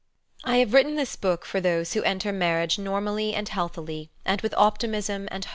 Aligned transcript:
f 0.43 0.49
I 0.53 0.57
have 0.57 0.73
written 0.73 0.95
this 0.95 1.15
book 1.15 1.45
for 1.45 1.61
those 1.61 1.93
who 1.93 2.01
enter 2.01 2.33
mar 2.33 2.59
i 2.59 2.65
riage 2.65 2.79
normally 2.79 3.35
and 3.35 3.47
healthily, 3.47 4.09
and 4.25 4.41
with 4.41 4.55
optimism 4.57 5.27
and 5.29 5.45